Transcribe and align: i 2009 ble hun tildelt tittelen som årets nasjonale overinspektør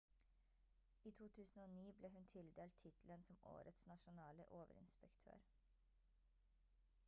i 1.09 1.11
2009 1.17 1.91
ble 1.99 2.09
hun 2.15 2.25
tildelt 2.33 2.79
tittelen 2.85 3.27
som 3.29 3.39
årets 3.53 3.87
nasjonale 3.93 4.47
overinspektør 4.61 5.47